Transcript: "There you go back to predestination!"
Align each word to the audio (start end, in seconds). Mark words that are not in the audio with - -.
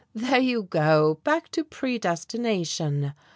"There 0.15 0.39
you 0.39 0.63
go 0.63 1.19
back 1.23 1.49
to 1.51 1.63
predestination!" 1.63 3.13